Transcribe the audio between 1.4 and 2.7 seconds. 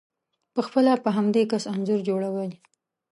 کس انځور جوړوئ،